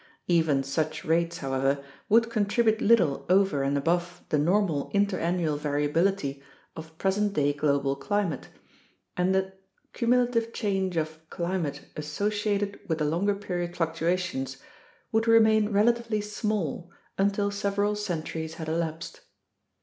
[0.25, 6.41] Even such rates, however, would contribute little over and above the normal interannual variability
[6.75, 8.47] of present day global climate,
[9.15, 9.53] and the
[9.93, 14.57] cumulative change of climate associated with the longer period fluctua tions
[15.11, 16.89] would remain relatively small
[17.19, 19.21] until several centuries had elapsed.